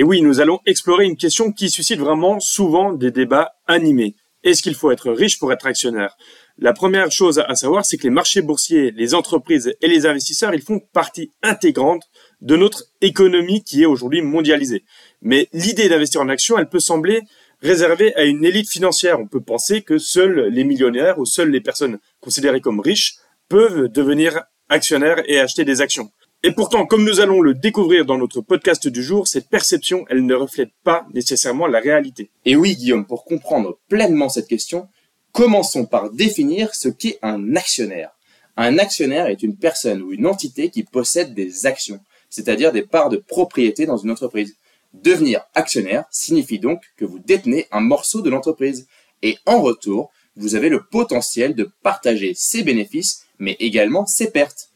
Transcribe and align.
Et 0.00 0.04
oui, 0.04 0.22
nous 0.22 0.38
allons 0.38 0.60
explorer 0.64 1.06
une 1.06 1.16
question 1.16 1.50
qui 1.50 1.70
suscite 1.70 1.98
vraiment 1.98 2.38
souvent 2.38 2.92
des 2.92 3.10
débats 3.10 3.56
animés. 3.66 4.14
Est-ce 4.44 4.62
qu'il 4.62 4.76
faut 4.76 4.92
être 4.92 5.10
riche 5.10 5.40
pour 5.40 5.52
être 5.52 5.66
actionnaire? 5.66 6.16
La 6.56 6.72
première 6.72 7.10
chose 7.10 7.40
à 7.40 7.54
savoir, 7.56 7.84
c'est 7.84 7.96
que 7.96 8.04
les 8.04 8.10
marchés 8.10 8.40
boursiers, 8.40 8.92
les 8.92 9.16
entreprises 9.16 9.74
et 9.80 9.88
les 9.88 10.06
investisseurs, 10.06 10.54
ils 10.54 10.62
font 10.62 10.78
partie 10.92 11.32
intégrante 11.42 12.04
de 12.40 12.54
notre 12.54 12.84
économie 13.00 13.64
qui 13.64 13.82
est 13.82 13.86
aujourd'hui 13.86 14.22
mondialisée. 14.22 14.84
Mais 15.20 15.48
l'idée 15.52 15.88
d'investir 15.88 16.20
en 16.20 16.28
actions, 16.28 16.56
elle 16.56 16.68
peut 16.68 16.78
sembler 16.78 17.22
réservée 17.60 18.14
à 18.14 18.22
une 18.22 18.44
élite 18.44 18.70
financière. 18.70 19.18
On 19.18 19.26
peut 19.26 19.40
penser 19.40 19.82
que 19.82 19.98
seuls 19.98 20.46
les 20.48 20.62
millionnaires 20.62 21.18
ou 21.18 21.26
seules 21.26 21.50
les 21.50 21.60
personnes 21.60 21.98
considérées 22.20 22.60
comme 22.60 22.78
riches 22.78 23.16
peuvent 23.48 23.88
devenir 23.88 24.44
actionnaires 24.68 25.22
et 25.26 25.40
acheter 25.40 25.64
des 25.64 25.80
actions. 25.80 26.12
Et 26.44 26.52
pourtant, 26.52 26.86
comme 26.86 27.04
nous 27.04 27.18
allons 27.18 27.40
le 27.40 27.52
découvrir 27.52 28.04
dans 28.04 28.16
notre 28.16 28.40
podcast 28.40 28.86
du 28.86 29.02
jour, 29.02 29.26
cette 29.26 29.48
perception, 29.48 30.04
elle 30.08 30.24
ne 30.24 30.34
reflète 30.36 30.70
pas 30.84 31.04
nécessairement 31.12 31.66
la 31.66 31.80
réalité. 31.80 32.30
Et 32.44 32.54
oui, 32.54 32.76
Guillaume, 32.76 33.06
pour 33.06 33.24
comprendre 33.24 33.80
pleinement 33.88 34.28
cette 34.28 34.46
question, 34.46 34.88
commençons 35.32 35.84
par 35.84 36.10
définir 36.10 36.76
ce 36.76 36.88
qu'est 36.88 37.18
un 37.22 37.56
actionnaire. 37.56 38.12
Un 38.56 38.78
actionnaire 38.78 39.26
est 39.26 39.42
une 39.42 39.56
personne 39.56 40.00
ou 40.00 40.12
une 40.12 40.28
entité 40.28 40.70
qui 40.70 40.84
possède 40.84 41.34
des 41.34 41.66
actions, 41.66 41.98
c'est-à-dire 42.30 42.70
des 42.70 42.82
parts 42.82 43.08
de 43.08 43.16
propriété 43.16 43.84
dans 43.84 43.96
une 43.96 44.12
entreprise. 44.12 44.54
Devenir 44.94 45.40
actionnaire 45.56 46.04
signifie 46.12 46.60
donc 46.60 46.82
que 46.96 47.04
vous 47.04 47.18
détenez 47.18 47.66
un 47.72 47.80
morceau 47.80 48.20
de 48.22 48.30
l'entreprise. 48.30 48.86
Et 49.22 49.38
en 49.44 49.60
retour, 49.60 50.12
vous 50.36 50.54
avez 50.54 50.68
le 50.68 50.84
potentiel 50.84 51.56
de 51.56 51.68
partager 51.82 52.32
ses 52.36 52.62
bénéfices, 52.62 53.24
mais 53.40 53.56
également 53.58 54.06
ses 54.06 54.30
pertes. 54.30 54.67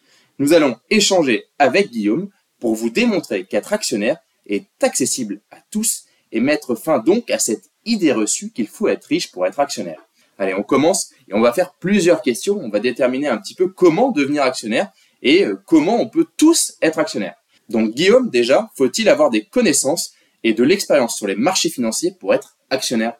Nous 0.42 0.54
allons 0.54 0.74
échanger 0.90 1.44
avec 1.60 1.90
Guillaume 1.92 2.28
pour 2.58 2.74
vous 2.74 2.90
démontrer 2.90 3.44
qu'être 3.44 3.72
actionnaire 3.72 4.16
est 4.48 4.66
accessible 4.82 5.40
à 5.52 5.58
tous 5.70 6.06
et 6.32 6.40
mettre 6.40 6.74
fin 6.74 6.98
donc 6.98 7.30
à 7.30 7.38
cette 7.38 7.70
idée 7.84 8.10
reçue 8.10 8.50
qu'il 8.50 8.66
faut 8.66 8.88
être 8.88 9.04
riche 9.04 9.30
pour 9.30 9.46
être 9.46 9.60
actionnaire. 9.60 10.00
Allez, 10.38 10.54
on 10.54 10.64
commence 10.64 11.12
et 11.28 11.34
on 11.34 11.40
va 11.40 11.52
faire 11.52 11.74
plusieurs 11.74 12.22
questions. 12.22 12.58
On 12.58 12.70
va 12.70 12.80
déterminer 12.80 13.28
un 13.28 13.38
petit 13.38 13.54
peu 13.54 13.68
comment 13.68 14.10
devenir 14.10 14.42
actionnaire 14.42 14.90
et 15.22 15.44
euh, 15.44 15.62
comment 15.64 16.00
on 16.00 16.08
peut 16.08 16.26
tous 16.36 16.74
être 16.82 16.98
actionnaire. 16.98 17.36
Donc 17.68 17.94
Guillaume, 17.94 18.28
déjà, 18.28 18.68
faut-il 18.74 19.08
avoir 19.08 19.30
des 19.30 19.44
connaissances 19.44 20.12
et 20.42 20.54
de 20.54 20.64
l'expérience 20.64 21.16
sur 21.16 21.28
les 21.28 21.36
marchés 21.36 21.70
financiers 21.70 22.16
pour 22.18 22.34
être 22.34 22.56
actionnaire? 22.68 23.14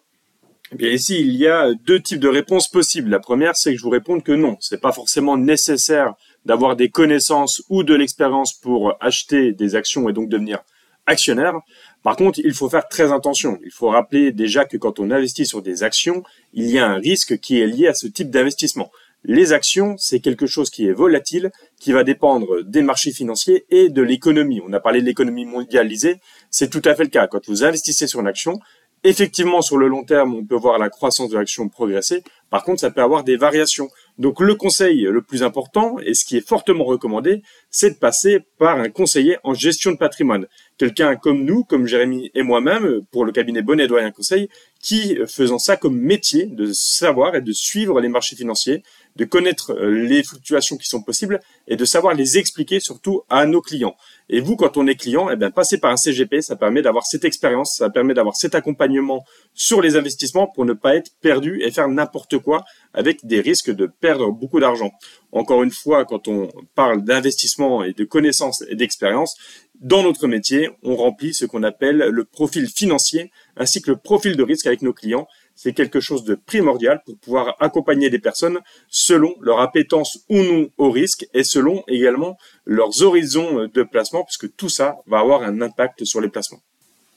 Eh 0.73 0.75
bien 0.77 0.91
ici, 0.91 1.21
il 1.21 1.37
y 1.37 1.47
a 1.47 1.73
deux 1.73 2.01
types 2.01 2.19
de 2.19 2.29
réponses 2.29 2.67
possibles. 2.67 3.11
La 3.11 3.21
première, 3.21 3.55
c'est 3.55 3.73
que 3.73 3.79
je 3.79 3.83
vous 3.83 3.91
réponde 3.91 4.25
que 4.25 4.33
non, 4.33 4.57
c'est 4.59 4.81
pas 4.81 4.91
forcément 4.91 5.37
nécessaire 5.37 6.15
d'avoir 6.45 6.77
des 6.77 6.89
connaissances 6.89 7.63
ou 7.69 7.83
de 7.83 7.95
l'expérience 7.95 8.53
pour 8.53 8.95
acheter 9.01 9.53
des 9.53 9.75
actions 9.75 10.09
et 10.09 10.13
donc 10.13 10.29
devenir 10.29 10.63
actionnaire. 11.07 11.55
Par 12.03 12.17
contre, 12.17 12.41
il 12.45 12.53
faut 12.53 12.69
faire 12.69 12.89
très 12.89 13.13
attention. 13.13 13.59
Il 13.65 13.71
faut 13.71 13.89
rappeler 13.89 14.33
déjà 14.33 14.65
que 14.65 14.77
quand 14.77 14.99
on 14.99 15.11
investit 15.11 15.47
sur 15.47 15.63
des 15.63 15.83
actions, 15.83 16.23
il 16.53 16.71
y 16.71 16.79
a 16.79 16.87
un 16.87 16.97
risque 16.97 17.39
qui 17.39 17.61
est 17.61 17.67
lié 17.67 17.89
à 17.89 17.95
ce 17.95 18.07
type 18.07 18.31
d'investissement. 18.31 18.91
Les 19.25 19.53
actions, 19.53 19.97
c'est 19.99 20.19
quelque 20.19 20.47
chose 20.47 20.69
qui 20.69 20.87
est 20.87 20.93
volatile, 20.93 21.53
qui 21.79 21.93
va 21.93 22.03
dépendre 22.03 22.65
des 22.65 22.83
marchés 22.83 23.13
financiers 23.13 23.65
et 23.71 23.89
de 23.89 24.03
l'économie. 24.03 24.61
On 24.67 24.73
a 24.73 24.81
parlé 24.81 25.01
de 25.01 25.07
l'économie 25.07 25.45
mondialisée, 25.45 26.17
c'est 26.51 26.69
tout 26.69 26.83
à 26.85 26.97
fait 26.97 27.05
le 27.05 27.09
cas. 27.09 27.29
Quand 27.29 27.47
vous 27.49 27.63
investissez 27.63 28.09
sur 28.09 28.19
une 28.19 28.27
action, 28.27 28.59
effectivement, 29.05 29.63
sur 29.63 29.79
le 29.79 29.89
long 29.89 30.05
terme, 30.05 30.35
on 30.35 30.45
peut 30.45 30.57
voir 30.57 30.79
la 30.79 30.91
croissance 30.91 31.31
de 31.31 31.37
l'action 31.37 31.69
progresser. 31.69 32.23
Par 32.51 32.65
contre, 32.65 32.81
ça 32.81 32.91
peut 32.91 33.03
avoir 33.03 33.25
des 33.25 33.37
variations. 33.37 33.89
Donc, 34.19 34.41
le 34.41 34.55
conseil 34.55 35.03
le 35.03 35.23
plus 35.23 35.43
important, 35.43 35.99
et 36.01 36.15
ce 36.15 36.25
qui 36.25 36.37
est 36.37 36.47
fortement 36.47 36.85
recommandé, 36.85 37.43
c'est 37.71 37.91
de 37.91 37.97
passer 37.97 38.41
par 38.59 38.79
un 38.79 38.91
conseiller 38.91 39.39
en 39.43 39.55
gestion 39.55 39.93
de 39.93 39.97
patrimoine. 39.97 40.47
Quelqu'un 40.79 41.17
comme 41.17 41.45
nous, 41.45 41.65
comme 41.65 41.87
Jérémy 41.87 42.31
et 42.35 42.43
moi-même, 42.43 43.03
pour 43.11 43.25
le 43.25 43.33
cabinet 43.33 43.63
Bonnet 43.63 43.87
Doyen 43.87 44.11
Conseil, 44.11 44.49
qui 44.81 45.17
faisant 45.29 45.59
ça 45.59 45.77
comme 45.77 45.97
métier, 45.97 46.47
de 46.47 46.73
savoir 46.73 47.37
et 47.37 47.41
de 47.41 47.53
suivre 47.53 48.01
les 48.01 48.09
marchés 48.09 48.35
financiers, 48.35 48.83
de 49.15 49.25
connaître 49.25 49.75
les 49.75 50.23
fluctuations 50.25 50.77
qui 50.77 50.89
sont 50.89 51.03
possibles 51.03 51.41
et 51.69 51.77
de 51.77 51.85
savoir 51.85 52.15
les 52.15 52.39
expliquer 52.39 52.81
surtout 52.81 53.23
à 53.29 53.47
nos 53.47 53.61
clients. 53.61 53.95
Et 54.29 54.41
vous, 54.41 54.57
quand 54.57 54.77
on 54.77 54.87
est 54.87 54.97
client, 54.97 55.29
eh 55.31 55.37
bien, 55.37 55.51
passer 55.51 55.79
par 55.79 55.93
un 55.93 55.97
CGP, 55.97 56.41
ça 56.41 56.57
permet 56.57 56.83
d'avoir 56.83 57.05
cette 57.07 57.25
expérience, 57.25 57.77
ça 57.77 57.91
permet 57.91 58.15
d'avoir 58.15 58.35
cet 58.35 58.55
accompagnement 58.55 59.25
sur 59.55 59.83
les 59.83 59.97
investissements 59.97 60.47
pour 60.47 60.65
ne 60.65 60.73
pas 60.73 60.97
être 60.97 61.13
perdu 61.21 61.63
et 61.63 61.71
faire 61.71 61.89
n'importe 61.89 62.39
quoi 62.39 62.65
avec 62.95 63.25
des 63.25 63.41
risques 63.41 63.71
de 63.71 63.87
perdre 63.87 64.33
beaucoup 64.33 64.59
d'argent. 64.59 64.91
Encore 65.31 65.63
une 65.63 65.71
fois, 65.71 66.05
quand 66.05 66.29
on 66.29 66.49
parle 66.75 67.05
d'investissement 67.05 67.85
et 67.85 67.93
de 67.93 68.05
connaissances 68.05 68.65
et 68.69 68.75
d'expérience, 68.75 69.37
dans 69.83 70.05
notre 70.05 70.29
métier, 70.29 70.71
on 70.85 70.95
remplit 70.95 71.35
ce 71.35 71.45
qu'on 71.45 71.65
appelle 71.65 71.97
le 71.97 72.25
profil 72.25 72.69
financier 72.69 73.33
ainsi 73.57 73.83
que 73.83 73.91
le 73.91 73.97
profil 73.97 74.37
de 74.37 74.43
risque 74.45 74.67
avec 74.67 74.81
nos 74.81 74.93
clients. 74.93 75.27
C'est 75.57 75.73
quelque 75.73 75.99
chose 75.99 76.23
de 76.23 76.37
primordial 76.37 77.03
pour 77.05 77.19
pouvoir 77.19 77.57
accompagner 77.59 78.09
des 78.09 78.21
personnes 78.21 78.61
selon 78.89 79.35
leur 79.41 79.59
appétence 79.59 80.21
ou 80.29 80.37
non 80.37 80.71
au 80.79 80.91
risque 80.93 81.27
et 81.35 81.43
selon 81.43 81.83
également 81.89 82.39
leurs 82.65 83.03
horizons 83.03 83.67
de 83.67 83.83
placement 83.83 84.23
puisque 84.25 84.55
tout 84.55 84.69
ça 84.69 84.99
va 85.07 85.19
avoir 85.19 85.43
un 85.43 85.61
impact 85.61 86.05
sur 86.05 86.21
les 86.21 86.29
placements. 86.29 86.63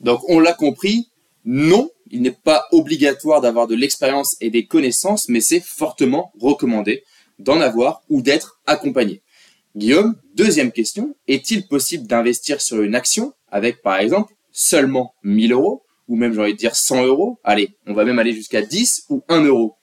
Donc 0.01 0.27
on 0.27 0.39
l'a 0.39 0.53
compris, 0.53 1.09
non, 1.45 1.91
il 2.09 2.23
n'est 2.23 2.31
pas 2.31 2.65
obligatoire 2.71 3.41
d'avoir 3.41 3.67
de 3.67 3.75
l'expérience 3.75 4.35
et 4.41 4.49
des 4.49 4.65
connaissances, 4.65 5.29
mais 5.29 5.39
c'est 5.39 5.63
fortement 5.63 6.33
recommandé 6.41 7.03
d'en 7.37 7.61
avoir 7.61 8.01
ou 8.09 8.23
d'être 8.23 8.59
accompagné. 8.65 9.21
Guillaume, 9.75 10.15
deuxième 10.35 10.71
question, 10.71 11.17
est-il 11.27 11.67
possible 11.67 12.07
d'investir 12.07 12.61
sur 12.61 12.81
une 12.81 12.95
action 12.95 13.33
avec 13.49 13.81
par 13.81 13.97
exemple 13.97 14.33
seulement 14.53 15.13
1000 15.23 15.51
euros 15.51 15.83
ou 16.07 16.15
même 16.15 16.33
j'ai 16.33 16.39
envie 16.39 16.53
de 16.53 16.57
dire 16.57 16.77
100 16.77 17.05
euros? 17.05 17.39
Allez, 17.43 17.75
on 17.85 17.93
va 17.93 18.05
même 18.05 18.17
aller 18.17 18.31
jusqu'à 18.31 18.61
10 18.61 19.07
ou 19.09 19.23
1 19.27 19.43
euro. 19.43 19.75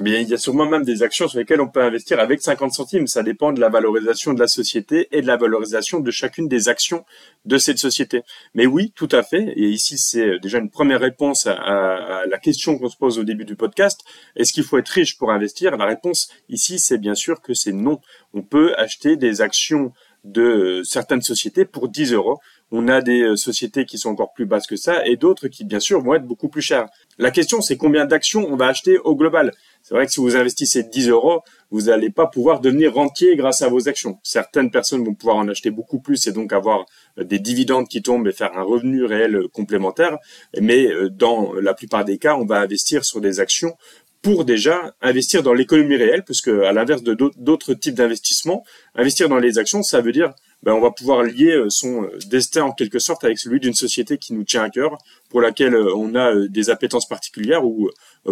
Mais 0.00 0.22
il 0.22 0.28
y 0.28 0.34
a 0.34 0.38
sûrement 0.38 0.66
même 0.66 0.84
des 0.84 1.02
actions 1.02 1.28
sur 1.28 1.38
lesquelles 1.38 1.60
on 1.60 1.68
peut 1.68 1.82
investir 1.82 2.20
avec 2.20 2.40
50 2.40 2.72
centimes. 2.72 3.06
Ça 3.06 3.22
dépend 3.22 3.52
de 3.52 3.60
la 3.60 3.68
valorisation 3.68 4.32
de 4.32 4.40
la 4.40 4.46
société 4.46 5.08
et 5.10 5.22
de 5.22 5.26
la 5.26 5.36
valorisation 5.36 6.00
de 6.00 6.10
chacune 6.10 6.48
des 6.48 6.68
actions 6.68 7.04
de 7.44 7.58
cette 7.58 7.78
société. 7.78 8.22
Mais 8.54 8.66
oui, 8.66 8.92
tout 8.94 9.08
à 9.10 9.22
fait. 9.22 9.52
Et 9.56 9.68
ici, 9.68 9.98
c'est 9.98 10.38
déjà 10.38 10.58
une 10.58 10.70
première 10.70 11.00
réponse 11.00 11.46
à, 11.46 11.54
à 11.54 12.26
la 12.26 12.38
question 12.38 12.78
qu'on 12.78 12.88
se 12.88 12.96
pose 12.96 13.18
au 13.18 13.24
début 13.24 13.44
du 13.44 13.56
podcast. 13.56 14.00
Est-ce 14.36 14.52
qu'il 14.52 14.64
faut 14.64 14.78
être 14.78 14.88
riche 14.88 15.18
pour 15.18 15.32
investir? 15.32 15.76
La 15.76 15.86
réponse 15.86 16.28
ici, 16.48 16.78
c'est 16.78 16.98
bien 16.98 17.14
sûr 17.14 17.40
que 17.40 17.54
c'est 17.54 17.72
non. 17.72 18.00
On 18.34 18.42
peut 18.42 18.74
acheter 18.76 19.16
des 19.16 19.40
actions 19.40 19.92
de 20.24 20.82
certaines 20.84 21.22
sociétés 21.22 21.64
pour 21.64 21.88
10 21.88 22.12
euros. 22.12 22.38
On 22.70 22.88
a 22.88 23.00
des 23.00 23.36
sociétés 23.36 23.86
qui 23.86 23.98
sont 23.98 24.10
encore 24.10 24.32
plus 24.32 24.46
basses 24.46 24.66
que 24.66 24.76
ça 24.76 25.06
et 25.06 25.16
d'autres 25.16 25.48
qui, 25.48 25.64
bien 25.64 25.80
sûr, 25.80 26.02
vont 26.02 26.14
être 26.14 26.26
beaucoup 26.26 26.48
plus 26.48 26.60
chères. 26.60 26.88
La 27.18 27.32
question, 27.32 27.60
c'est 27.60 27.76
combien 27.76 28.06
d'actions 28.06 28.46
on 28.48 28.54
va 28.54 28.68
acheter 28.68 28.98
au 28.98 29.16
global. 29.16 29.52
C'est 29.82 29.94
vrai 29.94 30.06
que 30.06 30.12
si 30.12 30.20
vous 30.20 30.36
investissez 30.36 30.84
10 30.84 31.08
euros, 31.08 31.42
vous 31.70 31.82
n'allez 31.82 32.10
pas 32.10 32.26
pouvoir 32.26 32.60
devenir 32.60 32.94
rentier 32.94 33.34
grâce 33.34 33.60
à 33.62 33.68
vos 33.68 33.88
actions. 33.88 34.20
Certaines 34.22 34.70
personnes 34.70 35.04
vont 35.04 35.14
pouvoir 35.14 35.36
en 35.36 35.48
acheter 35.48 35.70
beaucoup 35.70 35.98
plus 35.98 36.26
et 36.28 36.32
donc 36.32 36.52
avoir 36.52 36.86
des 37.16 37.40
dividendes 37.40 37.88
qui 37.88 38.02
tombent 38.02 38.28
et 38.28 38.32
faire 38.32 38.56
un 38.56 38.62
revenu 38.62 39.04
réel 39.04 39.48
complémentaire. 39.52 40.18
Mais 40.60 40.88
dans 41.10 41.54
la 41.54 41.74
plupart 41.74 42.04
des 42.04 42.18
cas, 42.18 42.36
on 42.36 42.46
va 42.46 42.60
investir 42.60 43.04
sur 43.04 43.20
des 43.20 43.40
actions 43.40 43.76
pour 44.22 44.44
déjà 44.44 44.94
investir 45.00 45.42
dans 45.42 45.54
l'économie 45.54 45.96
réelle, 45.96 46.24
puisque 46.24 46.48
à 46.48 46.72
l'inverse 46.72 47.02
de 47.02 47.16
d'autres 47.36 47.74
types 47.74 47.94
d'investissements, 47.94 48.64
investir 48.94 49.28
dans 49.28 49.38
les 49.38 49.58
actions, 49.58 49.82
ça 49.82 50.00
veut 50.00 50.12
dire 50.12 50.34
ben, 50.62 50.72
on 50.72 50.80
va 50.80 50.90
pouvoir 50.90 51.22
lier 51.22 51.64
son 51.68 52.08
destin 52.26 52.64
en 52.64 52.72
quelque 52.72 52.98
sorte 52.98 53.24
avec 53.24 53.38
celui 53.38 53.60
d'une 53.60 53.74
société 53.74 54.18
qui 54.18 54.32
nous 54.32 54.44
tient 54.44 54.62
à 54.62 54.70
cœur, 54.70 54.98
pour 55.30 55.40
laquelle 55.40 55.76
on 55.76 56.14
a 56.14 56.34
des 56.48 56.70
appétences 56.70 57.06
particulières 57.06 57.64
ou 57.64 57.90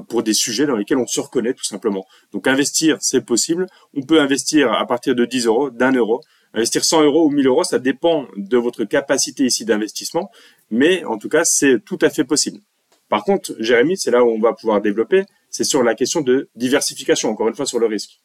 pour 0.09 0.23
des 0.23 0.35
sujets 0.35 0.67
dans 0.67 0.77
lesquels 0.77 0.99
on 0.99 1.07
se 1.07 1.21
reconnaît 1.21 1.55
tout 1.55 1.65
simplement. 1.65 2.05
Donc 2.33 2.47
investir, 2.47 2.97
c'est 3.01 3.21
possible. 3.21 3.67
On 3.95 4.03
peut 4.03 4.21
investir 4.21 4.73
à 4.73 4.87
partir 4.87 5.15
de 5.15 5.25
10 5.25 5.47
euros, 5.47 5.71
d'un 5.71 5.93
euro. 5.93 6.21
Investir 6.55 6.85
100 6.85 7.03
euros 7.03 7.27
ou 7.27 7.31
1000 7.31 7.47
euros, 7.47 7.65
ça 7.65 7.79
dépend 7.79 8.27
de 8.37 8.57
votre 8.57 8.85
capacité 8.85 9.45
ici 9.45 9.67
d'investissement, 9.67 10.31
mais 10.71 11.05
en 11.05 11.19
tout 11.19 11.29
cas, 11.29 11.45
c'est 11.45 11.85
tout 11.85 11.99
à 12.01 12.09
fait 12.09 12.25
possible. 12.25 12.61
Par 13.11 13.25
contre, 13.25 13.55
Jérémy, 13.59 13.99
c'est 13.99 14.11
là 14.11 14.25
où 14.25 14.29
on 14.29 14.41
va 14.41 14.55
pouvoir 14.55 14.81
développer, 14.81 15.25
c'est 15.51 15.65
sur 15.65 15.83
la 15.83 15.95
question 15.95 16.23
de 16.23 16.49
diversification, 16.57 17.29
encore 17.29 17.49
une 17.49 17.55
fois 17.55 17.67
sur 17.67 17.79
le 17.79 17.87
risque. 17.87 18.21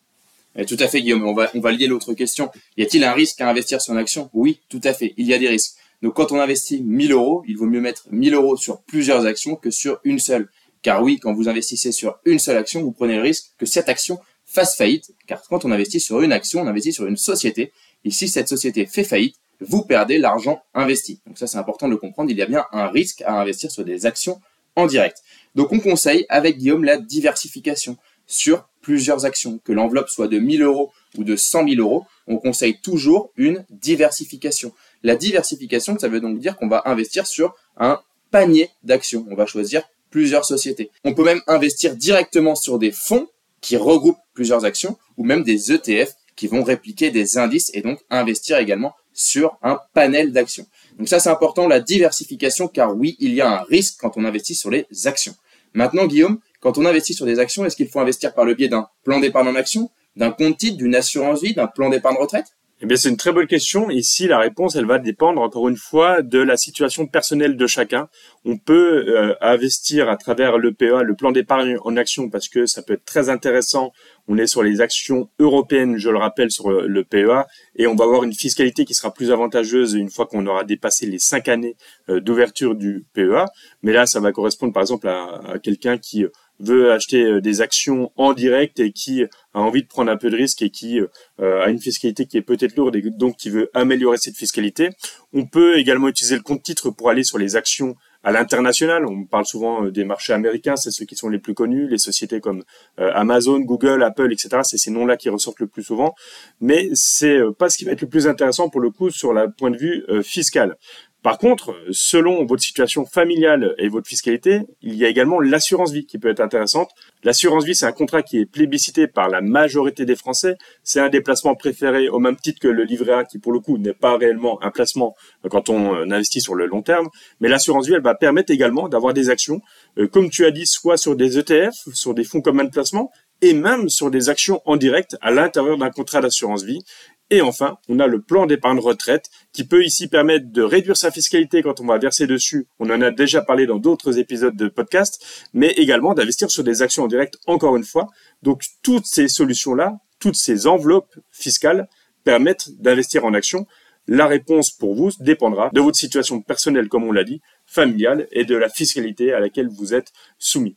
Et 0.56 0.65
tout 0.65 0.77
à 0.80 0.88
fait, 0.88 1.01
Guillaume. 1.01 1.25
On 1.25 1.33
va, 1.33 1.50
on 1.53 1.65
lier 1.68 1.88
l'autre 1.88 2.13
question. 2.13 2.50
Y 2.77 2.83
a-t-il 2.83 3.03
un 3.03 3.13
risque 3.13 3.39
à 3.42 3.50
investir 3.50 3.81
sur 3.81 3.94
une 3.94 4.00
action? 4.00 4.30
Oui, 4.33 4.59
tout 4.69 4.81
à 4.83 4.94
fait. 4.94 5.13
Il 5.18 5.25
y 5.25 5.33
a 5.33 5.39
des 5.39 5.48
risques. 5.48 5.75
Donc 6.01 6.15
quand 6.15 6.31
on 6.31 6.39
investit 6.39 6.81
1000 6.81 7.12
euros, 7.12 7.44
il 7.48 7.57
vaut 7.57 7.68
mieux 7.68 7.81
mettre 7.81 8.07
1000 8.12 8.33
euros 8.33 8.57
sur 8.57 8.81
plusieurs 8.81 9.25
actions 9.25 9.56
que 9.56 9.69
sur 9.69 10.00
une 10.03 10.19
seule. 10.19 10.50
Car 10.81 11.03
oui, 11.03 11.19
quand 11.19 11.33
vous 11.33 11.48
investissez 11.48 11.92
sur 11.92 12.18
une 12.25 12.39
seule 12.39 12.57
action, 12.57 12.81
vous 12.81 12.92
prenez 12.92 13.15
le 13.15 13.21
risque 13.21 13.51
que 13.57 13.65
cette 13.65 13.88
action 13.88 14.19
fasse 14.45 14.75
faillite. 14.75 15.12
Car 15.27 15.42
quand 15.48 15.63
on 15.63 15.71
investit 15.71 16.00
sur 16.00 16.21
une 16.21 16.33
action, 16.33 16.62
on 16.62 16.68
investit 16.68 16.92
sur 16.92 17.06
une 17.06 17.18
société. 17.18 17.71
Et 18.03 18.09
si 18.09 18.27
cette 18.27 18.48
société 18.48 18.88
fait 18.88 19.03
faillite, 19.03 19.36
vous 19.59 19.83
perdez 19.83 20.18
l'argent 20.18 20.62
investi. 20.74 21.21
Donc 21.27 21.38
ça, 21.38 21.45
c'est 21.45 21.59
important 21.59 21.86
de 21.86 21.92
le 21.92 21.98
comprendre. 21.98 22.31
Il 22.31 22.38
y 22.38 22.42
a 22.42 22.48
bien 22.48 22.65
un 22.71 22.88
risque 22.88 23.21
à 23.21 23.39
investir 23.39 23.69
sur 23.69 23.86
des 23.86 24.07
actions 24.07 24.42
en 24.75 24.88
direct. 24.88 25.21
Donc 25.53 25.71
on 25.71 25.80
conseille 25.80 26.25
avec 26.30 26.57
Guillaume 26.57 26.83
la 26.83 26.98
diversification 26.98 27.98
sur 28.31 28.68
plusieurs 28.81 29.25
actions. 29.25 29.60
Que 29.63 29.74
l'enveloppe 29.74 30.10
soit 30.10 30.28
de 30.28 30.39
1000 30.39 30.63
euros 30.63 30.92
ou 31.18 31.24
de 31.24 31.36
100 31.36 31.68
000 31.69 31.81
euros, 31.81 32.06
on 32.28 32.38
conseille 32.38 32.80
toujours 32.81 33.31
une 33.38 33.66
diversification. 33.69 34.74
La 35.04 35.16
diversification, 35.16 35.98
ça 36.00 36.07
veut 36.07 36.22
donc 36.22 36.39
dire 36.39 36.56
qu'on 36.57 36.68
va 36.68 36.83
investir 36.86 37.28
sur 37.28 37.56
un 37.78 38.00
panier 38.31 38.69
d'actions. 38.83 39.25
On 39.30 39.36
va 39.36 39.45
choisir 39.45 39.83
plusieurs 40.10 40.45
sociétés. 40.45 40.92
On 41.04 41.13
peut 41.13 41.24
même 41.24 41.42
investir 41.48 41.95
directement 41.95 42.56
sur 42.56 42.80
des 42.80 42.92
fonds 42.92 43.28
qui 43.62 43.78
regroupent 43.78 44.19
plusieurs 44.34 44.66
actions 44.66 44.98
ou 45.18 45.24
même 45.24 45.44
des 45.44 45.72
ETF 45.72 46.13
qui 46.36 46.48
vont 46.48 46.63
répliquer 46.63 47.12
des 47.12 47.38
indices 47.38 47.69
et 47.74 47.81
donc 47.81 48.00
investir 48.10 48.57
également 48.57 48.94
sur 49.13 49.57
un 49.62 49.80
panel 49.94 50.31
d'actions. 50.31 50.66
Donc 50.98 51.07
ça 51.07 51.19
c'est 51.19 51.30
important, 51.30 51.68
la 51.68 51.80
diversification, 51.80 52.68
car 52.68 52.95
oui, 52.95 53.18
il 53.19 53.34
y 53.34 53.42
a 53.42 53.50
un 53.50 53.63
risque 53.63 53.98
quand 54.00 54.18
on 54.18 54.25
investit 54.25 54.56
sur 54.56 54.69
les 54.69 54.88
actions. 55.06 55.36
Maintenant 55.74 56.07
Guillaume, 56.07 56.39
quand 56.62 56.78
on 56.78 56.86
investit 56.86 57.13
sur 57.13 57.25
des 57.25 57.40
actions, 57.40 57.66
est-ce 57.66 57.75
qu'il 57.75 57.90
faut 57.90 58.00
investir 58.00 58.34
par 58.34 58.46
le 58.46 58.54
biais 58.54 58.69
d'un 58.69 58.88
plan 59.04 59.19
d'épargne 59.19 59.50
en 59.50 59.56
actions, 59.56 59.90
d'un 60.16 60.31
compte 60.31 60.58
titre, 60.58 60.78
d'une 60.78 60.96
assurance 60.96 61.42
vie, 61.42 61.54
d'un 61.54 61.68
plan 61.68 61.90
d'épargne 61.90 62.18
retraite? 62.18 62.46
Eh 62.84 62.88
bien, 62.88 62.98
c'est 62.98 63.10
une 63.10 63.18
très 63.18 63.31
bonne 63.31 63.46
question. 63.46 63.92
Ici, 63.92 64.28
la 64.28 64.40
réponse, 64.40 64.75
elle 64.75 64.88
va 64.88 64.98
dépendre 64.98 65.40
encore 65.40 65.69
une 65.69 65.78
fois 65.78 66.24
de 66.24 66.40
la 66.40 66.58
situation 66.58 67.06
personnelle 67.06 67.56
de 67.56 67.68
chacun. 67.68 68.10
On 68.44 68.58
peut 68.58 69.06
euh, 69.08 69.36
investir 69.40 70.10
à 70.10 70.18
travers 70.18 70.58
le 70.58 70.74
PEA, 70.74 71.04
le 71.04 71.13
plan 71.13 71.31
d'épargne 71.31 71.78
en 71.84 71.96
action, 71.96 72.31
parce 72.31 72.50
que 72.50 72.66
ça 72.66 72.81
peut 72.81 72.94
être 72.94 73.06
très 73.06 73.30
intéressant. 73.30 73.92
On 74.28 74.36
est 74.40 74.48
sur 74.48 74.63
les 74.63 74.81
actions 74.81 75.30
européennes, 75.38 75.98
je 75.98 76.10
le 76.10 76.18
rappelle, 76.18 76.50
sur 76.50 76.72
le 76.72 77.04
PEA, 77.04 77.46
et 77.75 77.86
on 77.86 77.94
va 77.94 78.06
avoir 78.06 78.24
une 78.24 78.34
fiscalité 78.34 78.84
qui 78.84 78.96
sera 78.96 79.13
plus 79.13 79.31
avantageuse 79.31 79.94
une 79.94 80.10
fois 80.10 80.25
qu'on 80.25 80.48
aura 80.48 80.63
dépassé 80.63 81.06
les 81.06 81.19
cinq 81.19 81.50
années 81.50 81.75
euh, 82.10 82.19
d'ouverture 82.19 82.74
du 82.74 83.06
PEA. 83.13 83.46
Mais 83.84 83.94
là, 83.94 84.08
ça 84.08 84.19
va 84.19 84.31
correspondre, 84.31 84.74
par 84.74 84.81
exemple, 84.81 85.08
à 85.08 85.60
quelqu'un 85.62 86.00
qui 86.00 86.25
veut 86.62 86.92
acheter 86.92 87.24
euh, 87.24 87.42
des 87.42 87.62
actions 87.62 88.12
en 88.16 88.34
direct 88.34 88.80
et 88.80 88.92
qui 88.92 89.24
a 89.24 89.60
envie 89.60 89.84
de 89.84 89.88
prendre 89.88 90.12
un 90.12 90.18
peu 90.18 90.30
de 90.30 90.36
risque 90.36 90.62
et 90.62 90.69
qui 90.69 91.00
euh, 91.00 91.63
a 91.63 91.69
une 91.69 91.80
fiscalité 91.80 92.25
qui 92.25 92.38
est 92.38 92.42
peut-être 92.42 92.75
lourde 92.75 92.96
et 92.96 93.02
donc 93.02 93.38
qui 93.38 93.50
veut 93.50 93.69
améliorer 93.74 94.18
cette 94.18 94.38
fiscalité. 94.38 94.90
On 95.34 95.46
peut 95.46 95.78
également 95.78 96.08
utiliser 96.08 96.36
le 96.36 96.42
compte 96.42 96.63
titre 96.63 96.90
pour 96.90 97.10
aller 97.10 97.24
sur 97.24 97.38
les 97.38 97.56
actions 97.56 97.96
à 98.24 98.31
l'international. 98.31 99.06
On 99.06 99.25
parle 99.25 99.46
souvent 99.46 99.86
euh, 99.86 99.92
des 99.92 100.04
marchés 100.04 100.34
américains, 100.34 100.75
c'est 100.75 100.92
ceux 100.92 101.06
qui 101.06 101.16
sont 101.16 101.30
les 101.30 101.40
plus 101.40 101.54
connus, 101.54 101.88
les 101.88 101.98
sociétés 101.98 102.40
comme 102.40 102.63
Amazon, 102.98 103.60
Google, 103.60 104.04
Apple, 104.04 104.31
etc. 104.31 104.62
C'est 104.63 104.78
ces 104.78 104.92
noms-là 104.92 105.18
qui 105.18 105.30
ressortent 105.30 105.60
le 105.60 105.68
plus 105.68 105.84
souvent. 105.84 106.13
Mais 106.60 106.90
c'est 106.94 107.40
pas 107.58 107.69
ce 107.69 107.78
qui 107.78 107.86
va 107.86 107.94
être 107.94 108.02
le 108.02 108.10
plus 108.10 108.28
intéressant 108.28 108.69
pour 108.69 108.81
le 108.81 108.92
coup 108.92 109.10
sur 109.10 109.34
le 109.34 109.52
point 109.52 109.72
de 109.72 109.78
vue 109.78 110.06
fiscal. 110.22 110.78
Par 111.24 111.38
contre, 111.38 111.76
selon 111.92 112.46
votre 112.46 112.64
situation 112.64 113.06
familiale 113.06 113.76
et 113.78 113.90
votre 113.90 114.08
fiscalité, 114.08 114.62
il 114.82 114.96
y 114.96 115.06
a 115.06 115.08
également 115.08 115.40
l'assurance 115.40 115.92
vie 115.92 116.08
qui 116.08 116.18
peut 116.18 116.30
être 116.30 116.40
intéressante. 116.40 116.90
L'assurance 117.24 117.64
vie, 117.64 117.76
c'est 117.76 117.86
un 117.86 117.92
contrat 117.92 118.24
qui 118.24 118.40
est 118.40 118.48
plébiscité 118.48 119.06
par 119.06 119.30
la 119.30 119.42
majorité 119.42 120.06
des 120.06 120.16
Français. 120.16 120.56
C'est 120.84 121.00
un 121.00 121.10
des 121.10 121.22
placements 121.22 121.54
préférés 121.54 122.10
au 122.10 122.18
même 122.18 122.38
titre 122.38 122.60
que 122.60 122.68
le 122.68 122.84
livret 122.84 123.14
A 123.14 123.24
qui, 123.24 123.38
pour 123.38 123.52
le 123.52 123.60
coup, 123.60 123.78
n'est 123.78 123.94
pas 123.94 124.18
réellement 124.18 124.62
un 124.64 124.72
placement 124.72 125.16
quand 125.48 125.70
on 125.70 125.94
euh, 125.94 126.06
investit 126.06 126.42
sur 126.42 126.56
le 126.56 126.66
long 126.66 126.82
terme. 126.82 127.08
Mais 127.40 127.50
l'assurance 127.50 127.86
vie, 127.86 127.94
elle 127.94 128.02
va 128.02 128.16
permettre 128.16 128.52
également 128.52 128.90
d'avoir 128.90 129.14
des 129.14 129.30
actions, 129.30 129.62
euh, 130.00 130.08
comme 130.08 130.32
tu 130.32 130.46
as 130.46 130.52
dit, 130.52 130.66
soit 130.66 130.98
sur 130.98 131.16
des 131.16 131.38
ETF, 131.38 131.76
sur 131.94 132.16
des 132.16 132.24
fonds 132.24 132.42
communs 132.42 132.64
de 132.64 132.72
placement, 132.72 133.12
et 133.44 133.54
même 133.54 133.90
sur 133.90 134.10
des 134.10 134.30
actions 134.30 134.62
en 134.66 134.76
direct 134.76 135.18
à 135.22 135.30
l'intérieur 135.30 135.78
d'un 135.78 135.90
contrat 135.92 136.22
d'assurance 136.22 136.64
vie. 136.64 136.84
Et 137.33 137.39
enfin, 137.39 137.78
on 137.88 138.00
a 138.00 138.07
le 138.07 138.22
plan 138.22 138.45
d'épargne 138.45 138.80
retraite 138.80 139.30
qui 139.54 139.63
peut 139.63 139.86
ici 139.86 140.10
permettre 140.10 140.51
de 140.51 140.62
réduire 140.62 140.98
sa 140.98 141.12
fiscalité 141.12 141.63
quand 141.63 141.80
on 141.80 141.86
va 141.86 141.98
verser 141.98 142.28
dessus. 142.28 142.68
On 142.78 142.89
en 142.89 143.01
a 143.01 143.10
déjà 143.10 143.42
parlé 143.42 143.66
dans 143.66 143.78
d'autres 143.78 144.19
épisodes 144.19 144.56
de 144.56 144.68
podcast, 144.68 145.48
mais 145.54 145.69
également 145.78 146.13
d'investir 146.13 146.51
sur 146.51 146.66
des 146.66 146.81
actions 146.81 147.06
en 147.06 147.07
direct 147.07 147.38
encore 147.48 147.78
une 147.78 147.86
fois. 147.86 148.10
Donc 148.44 148.63
toutes 148.83 149.06
ces 149.06 149.30
solutions-là, 149.30 149.98
toutes 150.19 150.36
ces 150.36 150.68
enveloppes 150.68 151.16
fiscales 151.31 151.88
permettent 152.25 152.69
d'investir 152.81 153.24
en 153.24 153.34
actions. 153.34 153.66
La 154.07 154.27
réponse 154.27 154.69
pour 154.69 154.94
vous 154.94 155.12
dépendra 155.22 155.69
de 155.72 155.80
votre 155.80 155.98
situation 155.98 156.42
personnelle, 156.42 156.89
comme 156.89 157.06
on 157.06 157.13
l'a 157.13 157.24
dit, 157.24 157.42
familiale 157.66 158.27
et 158.34 158.44
de 158.44 158.57
la 158.57 158.68
fiscalité 158.68 159.31
à 159.31 159.39
laquelle 159.39 159.69
vous 159.69 159.94
êtes 159.94 160.12
soumis. 160.38 160.75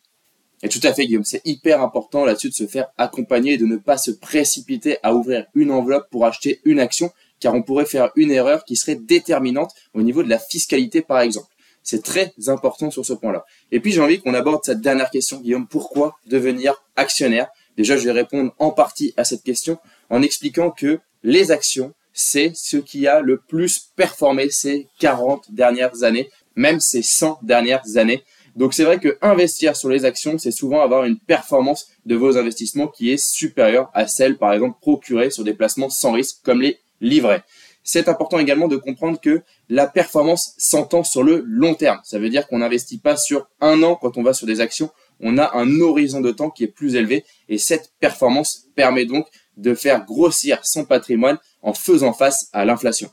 Et 0.62 0.68
tout 0.68 0.80
à 0.82 0.94
fait, 0.94 1.06
Guillaume, 1.06 1.24
c'est 1.24 1.42
hyper 1.44 1.82
important 1.82 2.24
là-dessus 2.24 2.48
de 2.48 2.54
se 2.54 2.66
faire 2.66 2.86
accompagner 2.96 3.54
et 3.54 3.58
de 3.58 3.66
ne 3.66 3.76
pas 3.76 3.98
se 3.98 4.10
précipiter 4.10 4.98
à 5.02 5.14
ouvrir 5.14 5.46
une 5.54 5.70
enveloppe 5.70 6.08
pour 6.10 6.24
acheter 6.24 6.60
une 6.64 6.80
action, 6.80 7.10
car 7.40 7.54
on 7.54 7.62
pourrait 7.62 7.84
faire 7.84 8.10
une 8.16 8.30
erreur 8.30 8.64
qui 8.64 8.76
serait 8.76 8.94
déterminante 8.94 9.72
au 9.92 10.02
niveau 10.02 10.22
de 10.22 10.30
la 10.30 10.38
fiscalité, 10.38 11.02
par 11.02 11.20
exemple. 11.20 11.48
C'est 11.82 12.02
très 12.02 12.32
important 12.46 12.90
sur 12.90 13.04
ce 13.04 13.12
point-là. 13.12 13.44
Et 13.70 13.78
puis 13.78 13.92
j'ai 13.92 14.00
envie 14.00 14.18
qu'on 14.20 14.32
aborde 14.32 14.64
cette 14.64 14.80
dernière 14.80 15.10
question, 15.10 15.40
Guillaume. 15.40 15.66
Pourquoi 15.68 16.16
devenir 16.26 16.82
actionnaire? 16.96 17.48
Déjà, 17.76 17.98
je 17.98 18.04
vais 18.04 18.12
répondre 18.12 18.54
en 18.58 18.70
partie 18.70 19.12
à 19.18 19.24
cette 19.24 19.42
question 19.42 19.78
en 20.08 20.22
expliquant 20.22 20.70
que 20.70 20.98
les 21.22 21.50
actions, 21.50 21.92
c'est 22.14 22.52
ce 22.54 22.78
qui 22.78 23.06
a 23.06 23.20
le 23.20 23.38
plus 23.38 23.90
performé 23.96 24.48
ces 24.48 24.86
40 25.00 25.52
dernières 25.52 26.04
années, 26.04 26.30
même 26.56 26.80
ces 26.80 27.02
100 27.02 27.40
dernières 27.42 27.96
années. 27.96 28.22
Donc 28.56 28.72
c'est 28.72 28.84
vrai 28.84 29.00
que 29.00 29.18
investir 29.20 29.76
sur 29.76 29.88
les 29.88 30.04
actions, 30.04 30.38
c'est 30.38 30.52
souvent 30.52 30.80
avoir 30.80 31.04
une 31.04 31.18
performance 31.18 31.88
de 32.06 32.14
vos 32.14 32.36
investissements 32.36 32.86
qui 32.86 33.10
est 33.10 33.16
supérieure 33.16 33.90
à 33.94 34.06
celle, 34.06 34.36
par 34.36 34.52
exemple, 34.52 34.78
procurée 34.80 35.30
sur 35.30 35.44
des 35.44 35.54
placements 35.54 35.90
sans 35.90 36.12
risque 36.12 36.38
comme 36.44 36.62
les 36.62 36.78
livrets. 37.00 37.42
C'est 37.82 38.08
important 38.08 38.38
également 38.38 38.66
de 38.66 38.76
comprendre 38.76 39.20
que 39.20 39.42
la 39.68 39.86
performance 39.86 40.54
s'entend 40.56 41.04
sur 41.04 41.22
le 41.22 41.44
long 41.46 41.74
terme. 41.74 42.00
Ça 42.02 42.18
veut 42.18 42.30
dire 42.30 42.46
qu'on 42.46 42.58
n'investit 42.58 42.98
pas 42.98 43.16
sur 43.16 43.46
un 43.60 43.82
an 43.82 43.96
quand 43.96 44.16
on 44.16 44.22
va 44.22 44.32
sur 44.32 44.46
des 44.46 44.60
actions. 44.60 44.90
On 45.20 45.36
a 45.36 45.54
un 45.56 45.80
horizon 45.80 46.20
de 46.20 46.30
temps 46.30 46.50
qui 46.50 46.64
est 46.64 46.68
plus 46.68 46.94
élevé 46.94 47.24
et 47.48 47.58
cette 47.58 47.92
performance 48.00 48.68
permet 48.74 49.04
donc 49.04 49.26
de 49.58 49.74
faire 49.74 50.04
grossir 50.04 50.64
son 50.64 50.84
patrimoine 50.84 51.38
en 51.60 51.74
faisant 51.74 52.14
face 52.14 52.48
à 52.52 52.64
l'inflation. 52.64 53.10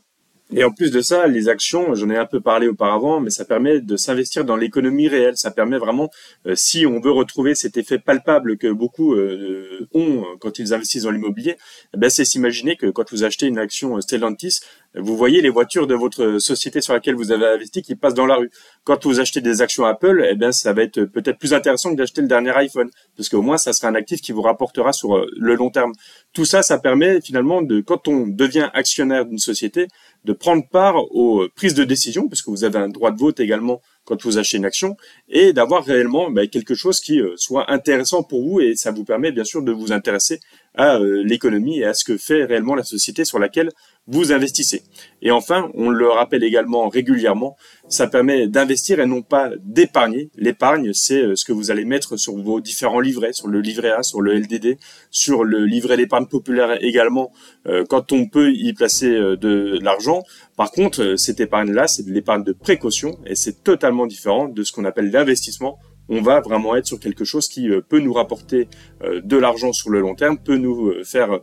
Et 0.53 0.65
en 0.65 0.71
plus 0.71 0.91
de 0.91 0.99
ça, 0.99 1.27
les 1.27 1.47
actions, 1.47 1.95
j'en 1.95 2.09
ai 2.09 2.17
un 2.17 2.25
peu 2.25 2.41
parlé 2.41 2.67
auparavant, 2.67 3.21
mais 3.21 3.29
ça 3.29 3.45
permet 3.45 3.79
de 3.79 3.95
s'investir 3.95 4.43
dans 4.43 4.57
l'économie 4.57 5.07
réelle. 5.07 5.37
Ça 5.37 5.49
permet 5.49 5.77
vraiment, 5.77 6.09
euh, 6.45 6.55
si 6.55 6.85
on 6.85 6.99
veut 6.99 7.11
retrouver 7.11 7.55
cet 7.55 7.77
effet 7.77 7.99
palpable 7.99 8.57
que 8.57 8.67
beaucoup 8.67 9.15
euh, 9.15 9.87
ont 9.93 10.25
quand 10.41 10.59
ils 10.59 10.73
investissent 10.73 11.03
dans 11.03 11.11
l'immobilier, 11.11 11.55
eh 11.93 11.97
ben 11.97 12.09
c'est 12.09 12.25
s'imaginer 12.25 12.75
que 12.75 12.87
quand 12.87 13.09
vous 13.11 13.23
achetez 13.23 13.45
une 13.45 13.59
action 13.59 13.99
Stellantis, 14.01 14.59
vous 14.95 15.15
voyez 15.15 15.41
les 15.41 15.49
voitures 15.49 15.87
de 15.87 15.95
votre 15.95 16.39
société 16.39 16.81
sur 16.81 16.93
laquelle 16.93 17.15
vous 17.15 17.31
avez 17.31 17.45
investi 17.45 17.81
qui 17.81 17.95
passent 17.95 18.13
dans 18.13 18.25
la 18.25 18.35
rue. 18.35 18.51
Quand 18.83 19.05
vous 19.05 19.21
achetez 19.21 19.39
des 19.39 19.61
actions 19.61 19.85
Apple, 19.85 20.27
eh 20.29 20.35
bien, 20.35 20.51
ça 20.51 20.73
va 20.73 20.83
être 20.83 21.05
peut-être 21.05 21.37
plus 21.37 21.53
intéressant 21.53 21.91
que 21.91 21.95
d'acheter 21.95 22.21
le 22.21 22.27
dernier 22.27 22.51
iPhone, 22.51 22.89
parce 23.15 23.29
qu'au 23.29 23.41
moins, 23.41 23.57
ça 23.57 23.71
sera 23.71 23.87
un 23.87 23.95
actif 23.95 24.19
qui 24.19 24.33
vous 24.33 24.41
rapportera 24.41 24.91
sur 24.91 25.15
euh, 25.15 25.27
le 25.37 25.55
long 25.55 25.69
terme. 25.69 25.93
Tout 26.33 26.43
ça, 26.43 26.61
ça 26.61 26.77
permet 26.77 27.21
finalement 27.21 27.61
de, 27.61 27.79
quand 27.79 28.09
on 28.09 28.27
devient 28.27 28.69
actionnaire 28.73 29.25
d'une 29.25 29.37
société, 29.37 29.87
de 30.25 30.33
prendre 30.33 30.67
part 30.67 30.95
aux 31.15 31.47
prises 31.55 31.73
de 31.73 31.83
décision, 31.83 32.27
puisque 32.27 32.47
vous 32.47 32.63
avez 32.63 32.79
un 32.79 32.89
droit 32.89 33.11
de 33.11 33.17
vote 33.17 33.39
également 33.39 33.81
quand 34.03 34.21
vous 34.23 34.37
achetez 34.37 34.57
une 34.57 34.65
action, 34.65 34.97
et 35.29 35.53
d'avoir 35.53 35.83
réellement 35.83 36.31
ben, 36.31 36.47
quelque 36.47 36.73
chose 36.73 36.99
qui 36.99 37.19
euh, 37.19 37.33
soit 37.37 37.71
intéressant 37.71 38.23
pour 38.23 38.41
vous, 38.41 38.59
et 38.59 38.75
ça 38.75 38.91
vous 38.91 39.03
permet 39.03 39.31
bien 39.31 39.43
sûr 39.43 39.61
de 39.61 39.71
vous 39.71 39.91
intéresser 39.91 40.39
à 40.75 40.97
euh, 40.97 41.23
l'économie 41.23 41.79
et 41.79 41.85
à 41.85 41.93
ce 41.93 42.05
que 42.05 42.17
fait 42.17 42.45
réellement 42.45 42.75
la 42.75 42.83
société 42.83 43.25
sur 43.25 43.39
laquelle 43.39 43.69
vous 44.07 44.31
investissez. 44.31 44.83
Et 45.21 45.31
enfin, 45.31 45.69
on 45.75 45.89
le 45.89 46.09
rappelle 46.09 46.43
également 46.43 46.89
régulièrement, 46.89 47.55
ça 47.87 48.07
permet 48.07 48.47
d'investir 48.47 48.99
et 48.99 49.05
non 49.05 49.21
pas 49.21 49.51
d'épargner. 49.59 50.31
L'épargne, 50.35 50.91
c'est 50.93 51.21
euh, 51.21 51.35
ce 51.35 51.45
que 51.45 51.51
vous 51.51 51.71
allez 51.71 51.85
mettre 51.85 52.17
sur 52.17 52.37
vos 52.37 52.61
différents 52.61 52.99
livrets, 52.99 53.33
sur 53.33 53.47
le 53.47 53.59
livret 53.61 53.91
A, 53.91 54.03
sur 54.03 54.21
le 54.21 54.33
LDD, 54.33 54.77
sur 55.11 55.43
le 55.43 55.65
livret 55.65 55.97
d'épargne 55.97 56.25
populaire 56.25 56.83
également, 56.83 57.31
euh, 57.67 57.83
quand 57.87 58.11
on 58.11 58.27
peut 58.27 58.51
y 58.51 58.73
placer 58.73 59.11
de 59.11 59.77
l'argent. 59.81 60.23
Par 60.55 60.71
contre, 60.71 61.15
cette 61.17 61.39
épargne-là, 61.39 61.87
c'est 61.87 62.03
de 62.03 62.11
l'épargne 62.11 62.43
de 62.43 62.53
précaution 62.53 63.19
et 63.25 63.35
c'est 63.35 63.63
totalement 63.63 64.07
différent 64.07 64.47
de 64.47 64.63
ce 64.63 64.71
qu'on 64.71 64.85
appelle 64.85 65.11
l'investissement 65.11 65.79
on 66.11 66.21
va 66.21 66.41
vraiment 66.41 66.75
être 66.75 66.85
sur 66.85 66.99
quelque 66.99 67.23
chose 67.23 67.47
qui 67.47 67.69
euh, 67.69 67.81
peut 67.81 67.99
nous 67.99 68.13
rapporter 68.13 68.67
euh, 69.01 69.21
de 69.23 69.37
l'argent 69.37 69.71
sur 69.71 69.89
le 69.89 70.01
long 70.01 70.13
terme, 70.13 70.37
peut 70.37 70.57
nous 70.57 70.89
euh, 70.89 71.03
faire 71.03 71.39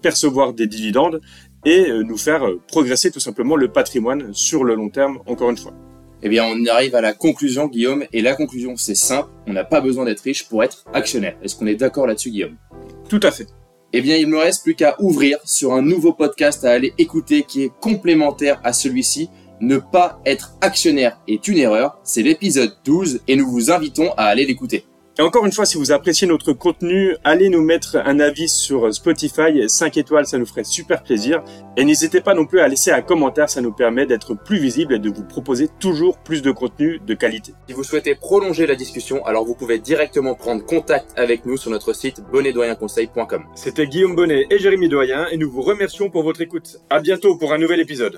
percevoir 0.00 0.52
des 0.52 0.68
dividendes 0.68 1.20
et 1.64 1.90
nous 2.04 2.16
faire 2.16 2.46
progresser 2.68 3.10
tout 3.10 3.18
simplement 3.18 3.56
le 3.56 3.66
patrimoine 3.66 4.32
sur 4.32 4.62
le 4.62 4.76
long 4.76 4.88
terme, 4.88 5.18
encore 5.26 5.50
une 5.50 5.56
fois. 5.56 5.74
Eh 6.22 6.28
bien, 6.28 6.44
on 6.44 6.64
arrive 6.66 6.94
à 6.94 7.00
la 7.00 7.12
conclusion, 7.12 7.66
Guillaume, 7.66 8.04
et 8.12 8.22
la 8.22 8.36
conclusion, 8.36 8.76
c'est 8.76 8.94
simple, 8.94 9.28
on 9.48 9.52
n'a 9.52 9.64
pas 9.64 9.80
besoin 9.80 10.04
d'être 10.04 10.20
riche 10.20 10.48
pour 10.48 10.62
être 10.62 10.84
actionnaire. 10.94 11.36
Est-ce 11.42 11.56
qu'on 11.56 11.66
est, 11.66 11.74
d'accord 11.74 12.06
là-dessus, 12.06 12.30
Guillaume? 12.30 12.56
Tout 13.08 13.20
à 13.24 13.32
fait. 13.32 13.48
Eh 13.92 14.00
bien, 14.00 14.16
il 14.16 14.28
me 14.28 14.38
reste 14.38 14.62
plus 14.62 14.76
qu'à 14.76 14.94
ouvrir 15.00 15.38
sur 15.44 15.72
un 15.72 15.82
nouveau 15.82 16.12
podcast 16.12 16.64
à 16.64 16.70
aller 16.70 16.94
écouter 16.98 17.42
qui 17.42 17.64
est 17.64 17.72
complémentaire 17.80 18.60
à 18.62 18.72
celui-ci 18.72 19.28
Ne 19.60 19.78
pas 19.78 20.20
être 20.26 20.52
actionnaire 20.60 21.18
est 21.28 21.48
une 21.48 21.58
erreur, 21.58 21.98
c'est 22.04 22.22
l'épisode 22.22 22.76
12 22.84 23.20
et 23.26 23.36
nous 23.36 23.50
vous 23.50 23.70
invitons 23.70 24.12
à 24.16 24.24
aller 24.24 24.44
l'écouter. 24.44 24.84
Et 25.18 25.22
encore 25.22 25.46
une 25.46 25.52
fois, 25.52 25.64
si 25.64 25.78
vous 25.78 25.92
appréciez 25.92 26.26
notre 26.26 26.52
contenu, 26.52 27.16
allez 27.24 27.48
nous 27.48 27.62
mettre 27.62 27.96
un 28.04 28.20
avis 28.20 28.50
sur 28.50 28.94
Spotify, 28.94 29.66
5 29.66 29.96
étoiles, 29.96 30.26
ça 30.26 30.36
nous 30.36 30.44
ferait 30.44 30.62
super 30.62 31.02
plaisir. 31.02 31.42
Et 31.78 31.86
n'hésitez 31.86 32.20
pas 32.20 32.34
non 32.34 32.44
plus 32.44 32.60
à 32.60 32.68
laisser 32.68 32.90
un 32.90 33.00
commentaire, 33.00 33.48
ça 33.48 33.62
nous 33.62 33.72
permet 33.72 34.04
d'être 34.04 34.34
plus 34.34 34.58
visible 34.58 34.92
et 34.92 34.98
de 34.98 35.08
vous 35.08 35.24
proposer 35.24 35.70
toujours 35.80 36.18
plus 36.18 36.42
de 36.42 36.50
contenu 36.50 37.00
de 37.06 37.14
qualité. 37.14 37.54
Si 37.66 37.72
vous 37.72 37.82
souhaitez 37.82 38.14
prolonger 38.14 38.66
la 38.66 38.74
discussion, 38.74 39.24
alors 39.24 39.46
vous 39.46 39.54
pouvez 39.54 39.78
directement 39.78 40.34
prendre 40.34 40.62
contact 40.66 41.18
avec 41.18 41.46
nous 41.46 41.56
sur 41.56 41.70
notre 41.70 41.94
site 41.94 42.20
bonnetdoyenconseil.com. 42.30 43.44
C'était 43.54 43.86
Guillaume 43.86 44.16
Bonnet 44.16 44.46
et 44.50 44.58
Jérémy 44.58 44.90
Doyen 44.90 45.28
et 45.28 45.38
nous 45.38 45.50
vous 45.50 45.62
remercions 45.62 46.10
pour 46.10 46.24
votre 46.24 46.42
écoute. 46.42 46.80
À 46.90 47.00
bientôt 47.00 47.38
pour 47.38 47.54
un 47.54 47.58
nouvel 47.58 47.80
épisode. 47.80 48.12